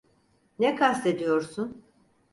Ne 0.59 0.75
kastediyorsun? 0.75 1.81